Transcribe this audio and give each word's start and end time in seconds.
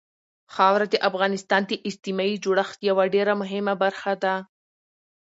خاوره 0.53 0.85
د 0.89 0.95
افغانستان 1.09 1.61
د 1.67 1.71
اجتماعي 1.89 2.35
جوړښت 2.43 2.79
یوه 2.89 3.03
ډېره 3.15 3.33
مهمه 3.41 3.73
برخه 3.83 4.13
ده. 4.23 4.35